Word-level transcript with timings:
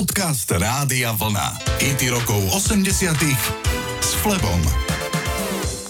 Podcast 0.00 0.48
Rádia 0.48 1.12
Vlna. 1.12 1.60
IT 1.76 2.08
rokov 2.08 2.40
80 2.56 3.20
s 4.00 4.16
Flebom. 4.24 4.56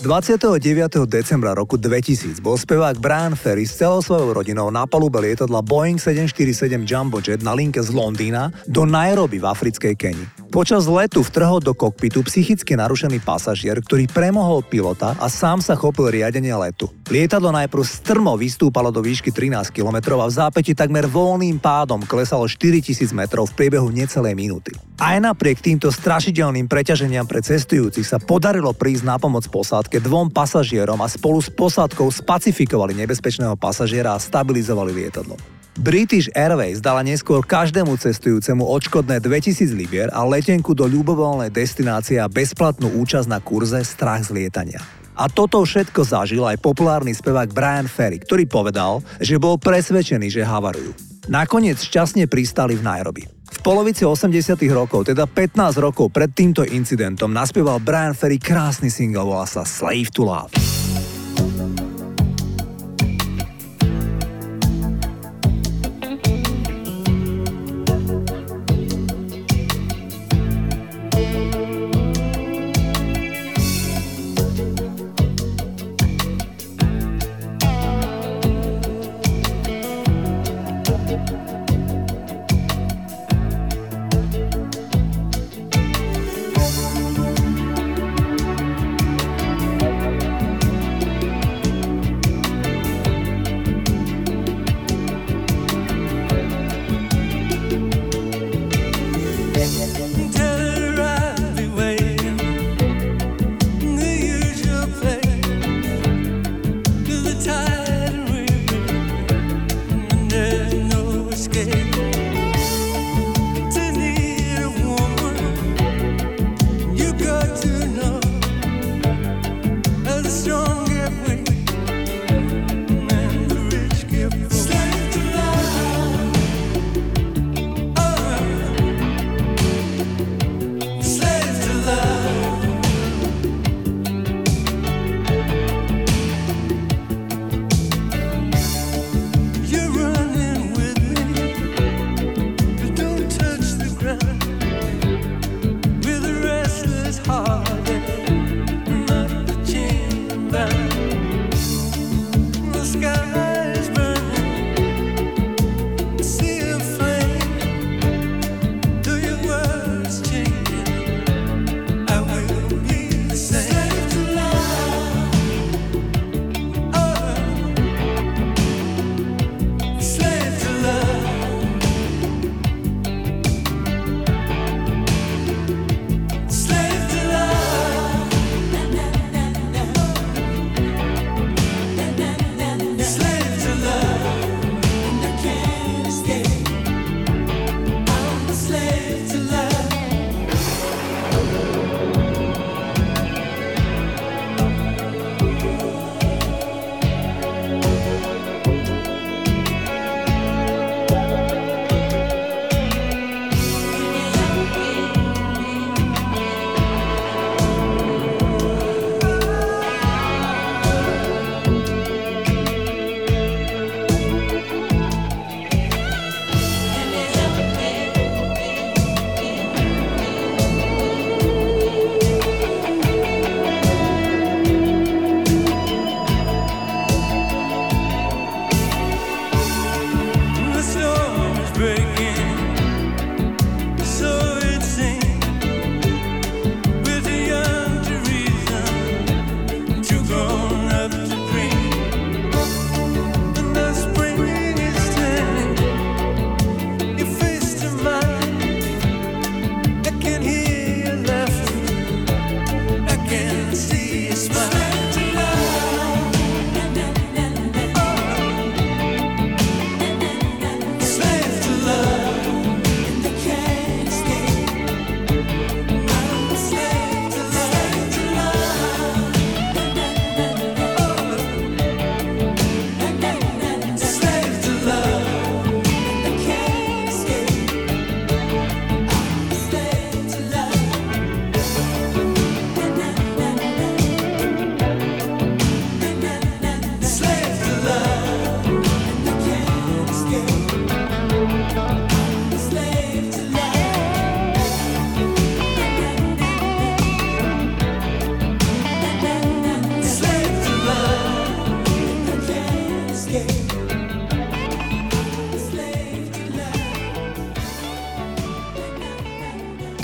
29. 0.03 1.07
decembra 1.07 1.55
roku 1.55 1.79
2000 1.79 2.43
bol 2.43 2.59
spevák 2.59 2.99
Brian 2.99 3.39
Ferry 3.39 3.71
s 3.71 3.79
celou 3.79 4.03
svojou 4.03 4.35
rodinou 4.35 4.67
na 4.75 4.83
palube 4.83 5.23
lietadla 5.23 5.63
Boeing 5.63 6.03
747 6.03 6.91
Jumbo 6.91 7.23
Jet 7.23 7.47
na 7.47 7.55
linke 7.55 7.79
z 7.79 7.95
Londýna 7.95 8.51
do 8.67 8.83
Nairobi 8.83 9.39
v 9.39 9.47
africkej 9.47 9.95
Keni. 9.95 10.40
Počas 10.51 10.91
letu 10.91 11.23
vtrhol 11.23 11.63
do 11.63 11.71
kokpitu 11.79 12.27
psychicky 12.27 12.75
narušený 12.75 13.23
pasažier, 13.23 13.79
ktorý 13.79 14.11
premohol 14.11 14.67
pilota 14.67 15.15
a 15.23 15.31
sám 15.31 15.63
sa 15.63 15.79
chopil 15.79 16.11
riadenia 16.11 16.59
letu. 16.59 16.91
Lietadlo 17.07 17.55
najprv 17.55 17.87
strmo 17.87 18.35
vystúpalo 18.35 18.91
do 18.91 18.99
výšky 18.99 19.31
13 19.31 19.71
km 19.71 20.19
a 20.19 20.27
v 20.27 20.35
zápäti 20.35 20.75
takmer 20.75 21.07
voľným 21.07 21.63
pádom 21.63 22.03
klesalo 22.03 22.51
4000 22.51 23.15
metrov 23.15 23.47
v 23.47 23.63
priebehu 23.63 23.95
necelej 23.95 24.35
minúty. 24.35 24.75
Aj 24.99 25.23
napriek 25.23 25.63
týmto 25.63 25.87
strašidelným 25.95 26.67
preťaženiam 26.67 27.31
pre 27.31 27.47
cestujúcich 27.47 28.03
sa 28.03 28.19
podarilo 28.19 28.75
prísť 28.75 29.07
na 29.07 29.23
pomoc 29.23 29.47
posádke 29.47 30.03
dvom 30.03 30.35
pasažierom 30.35 30.99
a 30.99 31.07
spolu 31.07 31.39
s 31.39 31.47
posádkou 31.47 32.11
spacifikovali 32.11 32.99
nebezpečného 32.99 33.55
pasažiera 33.55 34.19
a 34.19 34.23
stabilizovali 34.23 34.99
lietadlo. 34.99 35.60
British 35.79 36.27
Airways 36.35 36.83
dala 36.83 37.07
neskôr 37.07 37.47
každému 37.47 37.95
cestujúcemu 37.95 38.67
odškodné 38.67 39.23
2000 39.23 39.71
libier 39.71 40.09
a 40.11 40.27
letenku 40.27 40.75
do 40.75 40.83
ľubovoľnej 40.91 41.55
destinácie 41.55 42.19
a 42.19 42.27
bezplatnú 42.27 42.91
účasť 42.99 43.29
na 43.31 43.39
kurze 43.39 43.79
Strach 43.87 44.27
z 44.27 44.35
lietania. 44.35 44.83
A 45.15 45.31
toto 45.31 45.63
všetko 45.63 46.01
zažil 46.03 46.43
aj 46.43 46.59
populárny 46.59 47.15
spevák 47.15 47.55
Brian 47.55 47.87
Ferry, 47.87 48.19
ktorý 48.19 48.49
povedal, 48.51 49.05
že 49.21 49.39
bol 49.39 49.61
presvedčený, 49.61 50.33
že 50.33 50.43
havarujú. 50.43 50.91
Nakoniec 51.29 51.79
šťastne 51.79 52.27
pristali 52.27 52.75
v 52.75 52.83
Nairobi. 52.83 53.23
V 53.29 53.59
polovici 53.61 54.03
80 54.03 54.57
rokov, 54.73 55.13
teda 55.13 55.29
15 55.29 55.77
rokov 55.77 56.09
pred 56.09 56.33
týmto 56.33 56.65
incidentom, 56.65 57.31
naspieval 57.31 57.79
Brian 57.79 58.17
Ferry 58.17 58.41
krásny 58.41 58.89
single, 58.89 59.29
volá 59.29 59.45
sa 59.45 59.63
Slave 59.69 60.09
to 60.11 60.25
Love. 60.25 60.80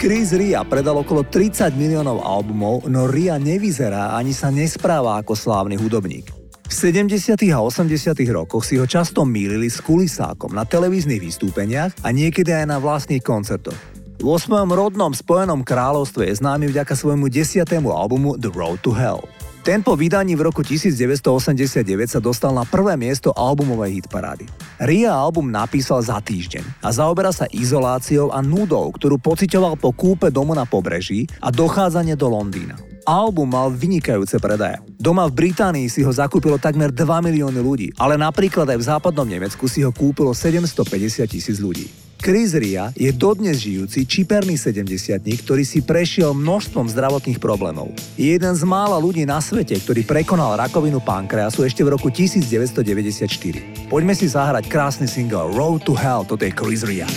Chris 0.07 0.31
Ria 0.31 0.63
predal 0.63 1.03
okolo 1.03 1.27
30 1.27 1.75
miliónov 1.75 2.23
albumov, 2.23 2.87
no 2.87 3.11
Ria 3.11 3.43
nevyzerá 3.43 4.15
ani 4.15 4.31
sa 4.31 4.55
nespráva 4.55 5.19
ako 5.19 5.35
slávny 5.35 5.75
hudobník. 5.75 6.31
V 6.63 6.71
70. 6.71 7.35
a 7.51 7.59
80. 7.59 8.15
rokoch 8.31 8.63
si 8.63 8.79
ho 8.79 8.87
často 8.87 9.27
mýlili 9.27 9.67
s 9.67 9.83
kulisákom 9.83 10.55
na 10.55 10.63
televíznych 10.63 11.19
vystúpeniach 11.19 12.07
a 12.07 12.15
niekedy 12.15 12.55
aj 12.55 12.71
na 12.71 12.79
vlastných 12.79 13.19
koncertoch. 13.19 13.75
Vo 14.23 14.39
svojom 14.39 14.71
rodnom 14.71 15.11
Spojenom 15.11 15.67
kráľovstve 15.67 16.31
je 16.31 16.39
známy 16.39 16.71
vďaka 16.71 16.95
svojmu 16.95 17.27
desiatému 17.27 17.91
albumu 17.91 18.39
The 18.39 18.55
Road 18.55 18.87
to 18.87 18.95
Hell. 18.95 19.27
Ten 19.67 19.83
po 19.83 19.99
vydaní 19.99 20.39
v 20.39 20.47
roku 20.47 20.63
1989 20.63 21.83
sa 22.07 22.23
dostal 22.23 22.55
na 22.55 22.63
prvé 22.63 22.95
miesto 22.95 23.35
albumovej 23.35 23.99
hitparády. 23.99 24.47
Ria 24.79 25.11
album 25.11 25.51
napísal 25.51 26.07
za 26.07 26.23
týždeň 26.23 26.87
a 26.87 26.95
zaoberá 26.95 27.35
sa 27.35 27.51
izoláciou 27.51 28.31
a 28.31 28.39
nudou, 28.47 28.95
ktorú 28.95 29.19
pocitoval 29.19 29.75
po 29.75 29.91
kúpe 29.91 30.31
domu 30.31 30.55
na 30.55 30.63
pobreží 30.71 31.27
a 31.43 31.51
dochádzanie 31.51 32.15
do 32.15 32.31
Londýna. 32.31 32.79
Album 33.11 33.51
mal 33.51 33.75
vynikajúce 33.75 34.39
predaje. 34.39 34.79
Doma 35.03 35.27
v 35.27 35.35
Británii 35.35 35.91
si 35.91 36.07
ho 36.07 36.15
zakúpilo 36.15 36.63
takmer 36.63 36.95
2 36.95 37.27
milióny 37.27 37.59
ľudí, 37.59 37.91
ale 37.99 38.15
napríklad 38.15 38.71
aj 38.71 38.79
v 38.79 38.87
západnom 38.87 39.27
Nemecku 39.27 39.67
si 39.67 39.83
ho 39.83 39.91
kúpilo 39.91 40.31
750 40.31 41.27
tisíc 41.27 41.59
ľudí. 41.59 42.06
Chris 42.21 42.53
Ria 42.57 42.93
je 42.97 43.11
dodnes 43.13 43.57
žijúci 43.61 44.05
čiperný 44.09 44.57
70 44.59 45.19
ktorý 45.43 45.63
si 45.65 45.81
prešiel 45.85 46.33
množstvom 46.35 46.89
zdravotných 46.91 47.41
problémov. 47.41 47.93
Je 48.15 48.35
jeden 48.37 48.55
z 48.55 48.63
mála 48.67 48.99
ľudí 48.99 49.23
na 49.25 49.41
svete, 49.41 49.79
ktorý 49.79 50.05
prekonal 50.05 50.59
rakovinu 50.59 51.01
pankreasu 51.03 51.65
ešte 51.65 51.83
v 51.85 51.97
roku 51.97 52.09
1994. 52.13 53.89
Poďme 53.91 54.15
si 54.15 54.27
zahrať 54.29 54.69
krásny 54.69 55.07
single 55.09 55.53
Road 55.55 55.87
to 55.87 55.95
Hell, 55.97 56.27
toto 56.27 56.45
je 56.45 56.53
Chris 56.53 56.83
Ria. 56.85 57.09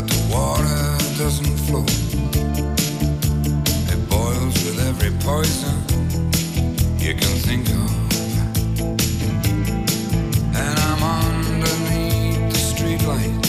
but 0.00 0.08
the 0.08 0.34
water 0.34 0.82
doesn't 1.18 1.56
flow. 1.66 1.84
It 3.92 4.00
boils 4.08 4.56
with 4.64 4.78
every 4.88 5.10
poison 5.20 5.76
you 6.98 7.12
can 7.14 7.34
think 7.46 7.68
of. 7.68 7.90
And 10.56 10.78
I'm 10.88 11.02
underneath 11.02 12.40
the 12.52 12.60
streetlight, 12.70 13.40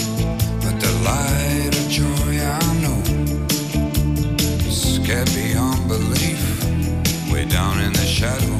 but 0.63 0.75
the 0.85 0.93
light 1.09 1.73
of 1.79 1.87
joy 1.89 2.31
I 2.43 2.73
know 2.83 3.01
is 4.67 4.95
scared 4.95 5.31
beyond 5.33 5.87
belief, 5.87 6.41
way 7.31 7.45
down 7.45 7.79
in 7.79 7.93
the 7.93 8.05
shadows. 8.05 8.50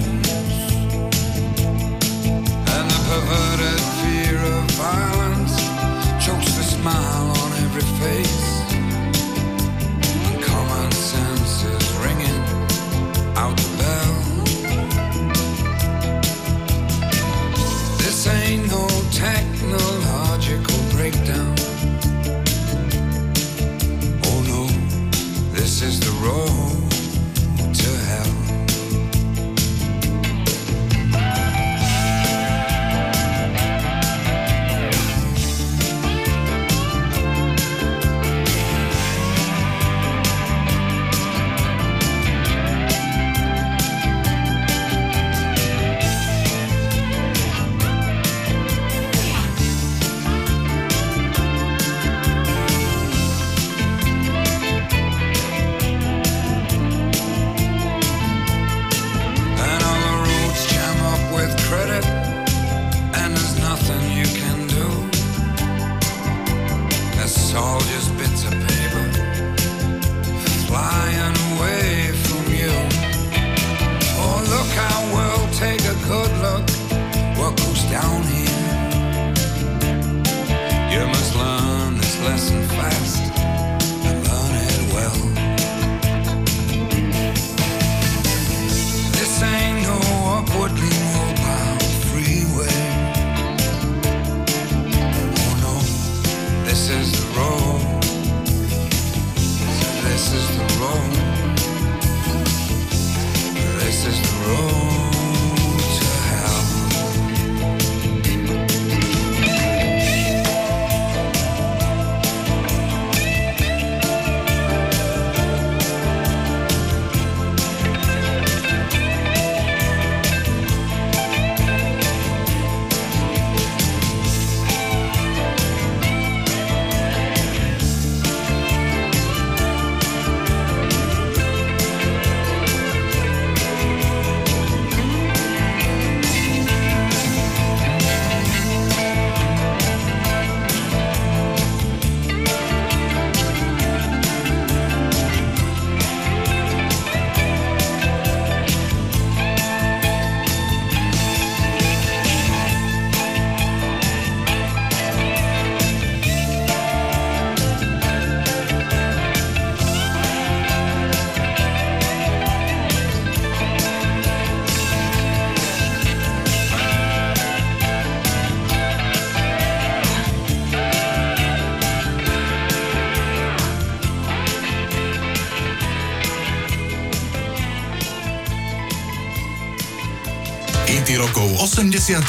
Rokov 180.91 181.47
80. 181.71 182.19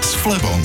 s 0.00 0.10
Flebom. 0.24 0.56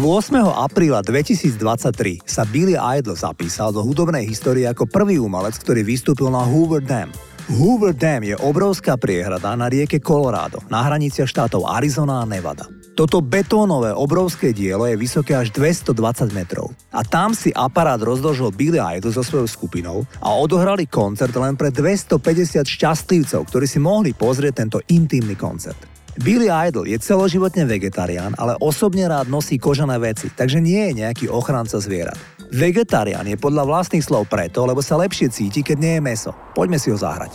8. 0.00 0.32
apríla 0.56 1.04
2023 1.04 2.24
sa 2.24 2.48
Billy 2.48 2.80
Idol 2.80 3.12
zapísal 3.12 3.76
do 3.76 3.84
hudobnej 3.84 4.24
histórie 4.24 4.64
ako 4.64 4.88
prvý 4.88 5.20
umelec, 5.20 5.60
ktorý 5.60 5.84
vystúpil 5.84 6.32
na 6.32 6.40
Hoover 6.40 6.80
Dam. 6.80 7.12
Hoover 7.52 7.92
Dam 7.92 8.24
je 8.24 8.32
obrovská 8.40 8.96
priehrada 8.96 9.52
na 9.52 9.68
rieke 9.68 10.00
Colorado, 10.00 10.64
na 10.72 10.80
hraniciach 10.80 11.28
štátov 11.28 11.68
Arizona 11.68 12.24
a 12.24 12.28
Nevada. 12.28 12.72
Toto 12.96 13.20
betónové 13.20 13.92
obrovské 13.92 14.56
dielo 14.56 14.88
je 14.88 14.96
vysoké 14.96 15.36
až 15.36 15.52
220 15.52 15.92
metrov. 16.32 16.72
A 16.88 17.04
tam 17.04 17.36
si 17.36 17.52
aparát 17.52 18.00
rozložil 18.00 18.48
Billy 18.48 18.80
Idol 18.80 19.12
so 19.12 19.20
svojou 19.20 19.44
skupinou 19.44 20.08
a 20.24 20.32
odohrali 20.32 20.88
koncert 20.88 21.36
len 21.36 21.52
pre 21.52 21.68
250 21.68 22.64
šťastlivcov, 22.64 23.44
ktorí 23.44 23.66
si 23.68 23.76
mohli 23.76 24.16
pozrieť 24.16 24.64
tento 24.64 24.78
intimný 24.88 25.36
koncert. 25.36 25.93
Billy 26.22 26.46
Idol 26.46 26.86
je 26.86 26.98
celoživotne 27.02 27.66
vegetarián, 27.66 28.38
ale 28.38 28.54
osobne 28.62 29.02
rád 29.10 29.26
nosí 29.26 29.58
kožené 29.58 29.98
veci, 29.98 30.30
takže 30.30 30.62
nie 30.62 30.90
je 30.90 31.02
nejaký 31.02 31.26
ochranca 31.26 31.82
zvierat. 31.82 32.14
Vegetarián 32.54 33.26
je 33.26 33.34
podľa 33.34 33.66
vlastných 33.66 34.04
slov 34.04 34.30
preto, 34.30 34.62
lebo 34.62 34.78
sa 34.78 34.94
lepšie 34.94 35.26
cíti, 35.26 35.66
keď 35.66 35.76
nie 35.80 35.94
je 35.98 36.02
meso. 36.06 36.30
Poďme 36.54 36.78
si 36.78 36.94
ho 36.94 36.98
zahrať. 36.98 37.34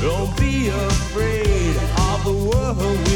Don't 0.00 0.36
be 0.38 0.68
afraid 0.68 1.76
of 1.76 2.24
the 2.24 2.32
world. 2.32 3.07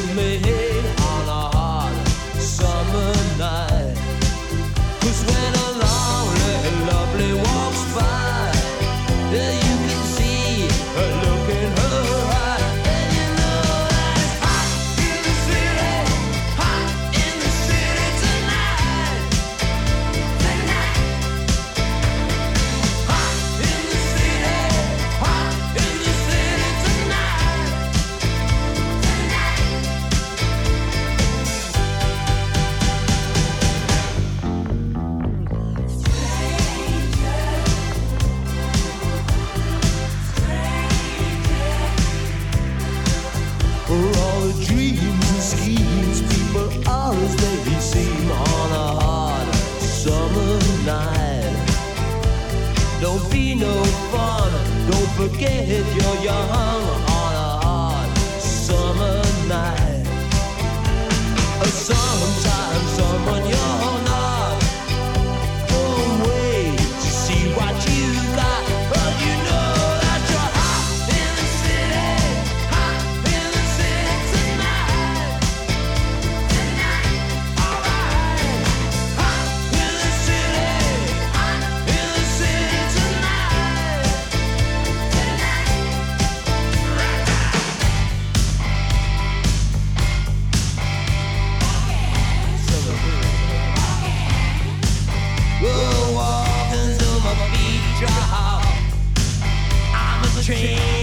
king. 100.63 101.02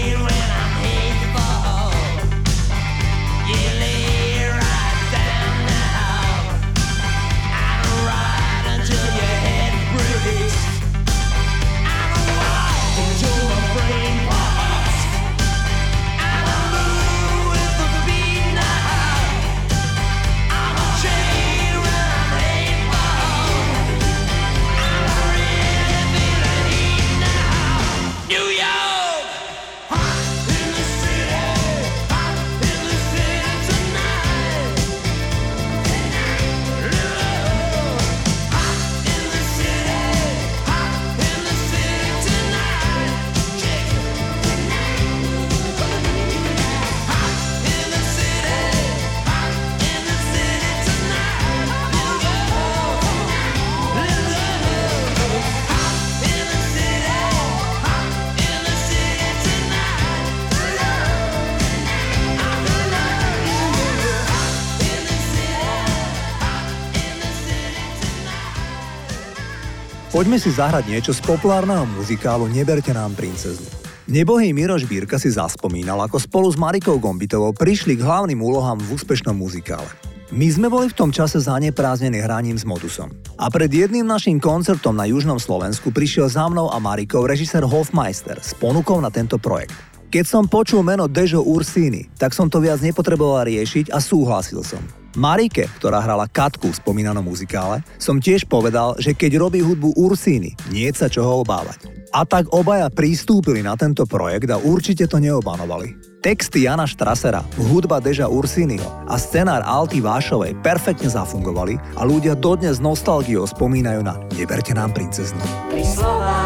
Poďme 70.10 70.42
si 70.42 70.50
zahrať 70.50 70.90
niečo 70.90 71.14
z 71.14 71.22
populárneho 71.22 71.86
muzikálu 71.86 72.50
Neberte 72.50 72.90
nám 72.90 73.14
princeznu. 73.14 73.62
Nebohý 74.10 74.50
Miroš 74.50 74.82
Bírka 74.82 75.22
si 75.22 75.30
zaspomínal, 75.30 76.02
ako 76.02 76.18
spolu 76.18 76.50
s 76.50 76.58
Marikou 76.58 76.98
Gombitovou 76.98 77.54
prišli 77.54 77.94
k 77.94 78.02
hlavným 78.02 78.42
úlohám 78.42 78.82
v 78.82 78.98
úspešnom 78.98 79.38
muzikále. 79.38 79.86
My 80.34 80.50
sme 80.50 80.66
boli 80.66 80.90
v 80.90 80.98
tom 80.98 81.14
čase 81.14 81.38
zanepráznení 81.38 82.18
hraním 82.26 82.58
s 82.58 82.66
Modusom. 82.66 83.14
A 83.38 83.46
pred 83.54 83.70
jedným 83.70 84.02
našim 84.02 84.42
koncertom 84.42 84.98
na 84.98 85.06
Južnom 85.06 85.38
Slovensku 85.38 85.94
prišiel 85.94 86.26
za 86.26 86.50
mnou 86.50 86.74
a 86.74 86.82
Marikou 86.82 87.22
režisér 87.22 87.62
Hofmeister 87.62 88.42
s 88.42 88.50
ponukou 88.58 88.98
na 88.98 89.14
tento 89.14 89.38
projekt. 89.38 89.78
Keď 90.10 90.26
som 90.26 90.50
počul 90.50 90.82
meno 90.82 91.06
Dežo 91.06 91.46
Ursini, 91.46 92.10
tak 92.18 92.34
som 92.34 92.50
to 92.50 92.58
viac 92.58 92.82
nepotreboval 92.82 93.46
riešiť 93.46 93.94
a 93.94 94.02
súhlasil 94.02 94.66
som. 94.66 94.82
Marike, 95.18 95.66
ktorá 95.78 95.98
hrala 95.98 96.30
Katku 96.30 96.70
v 96.70 96.78
spomínanom 96.78 97.26
muzikále, 97.26 97.82
som 97.98 98.22
tiež 98.22 98.46
povedal, 98.46 98.94
že 99.02 99.10
keď 99.10 99.42
robí 99.42 99.58
hudbu 99.58 99.98
Ursíny, 99.98 100.54
nie 100.70 100.86
sa 100.94 101.10
čoho 101.10 101.42
obávať. 101.42 101.90
A 102.10 102.26
tak 102.26 102.50
obaja 102.50 102.90
pristúpili 102.90 103.62
na 103.62 103.78
tento 103.78 104.06
projekt 104.06 104.50
a 104.50 104.58
určite 104.58 105.06
to 105.06 105.22
neobanovali. 105.22 105.94
Texty 106.20 106.68
Jana 106.68 106.84
Štrasera, 106.84 107.40
hudba 107.56 107.96
Deža 107.96 108.28
Ursínyho 108.28 109.08
a 109.08 109.16
scenár 109.16 109.64
Alty 109.64 110.04
Vášovej 110.04 110.58
perfektne 110.60 111.08
zafungovali 111.08 111.80
a 111.96 112.04
ľudia 112.04 112.36
dodnes 112.36 112.76
nostalgiou 112.76 113.48
spomínajú 113.48 114.04
na 114.04 114.20
Neberte 114.36 114.76
nám 114.76 114.92
princeznu. 114.92 115.40
Pri 115.72 115.80
slova, 115.80 116.38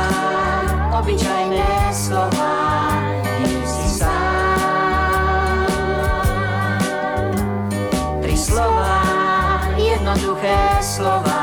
obyčajné 1.02 1.90
slova, 1.90 2.73
слова. 10.82 11.33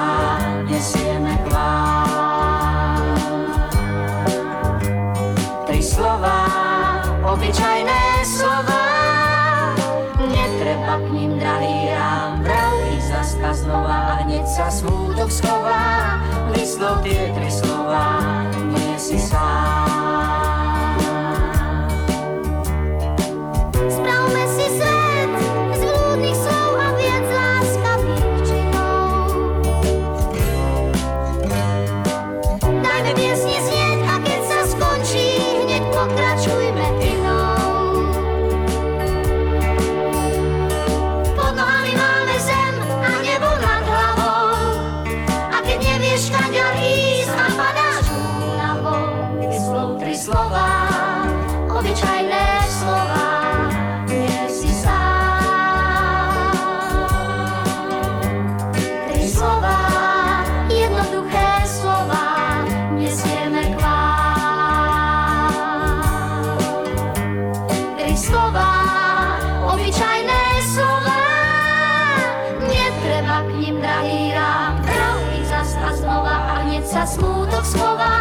sa 77.01 77.17
smútok 77.17 77.65
schová, 77.65 78.13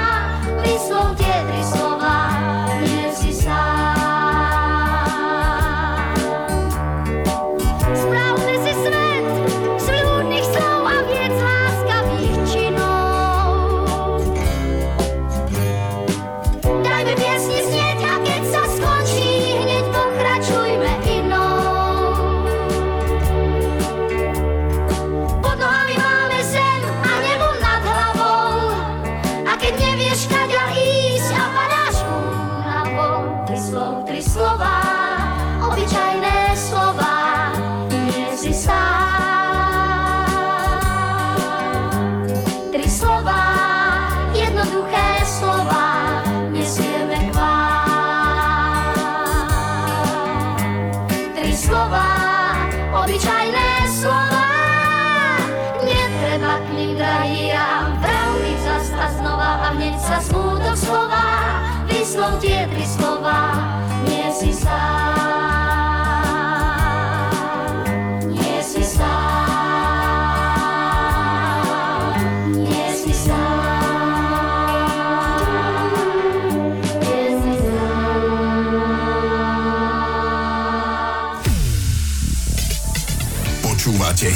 príslov 0.65 1.20